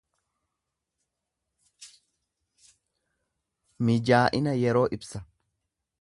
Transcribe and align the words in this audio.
Mijaa'ina 3.89 4.57
yeroo 4.63 4.87
ibsa. 4.99 5.23